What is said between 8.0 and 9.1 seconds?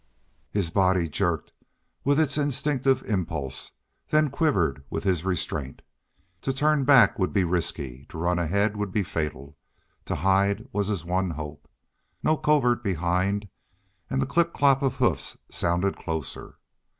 to run ahead would be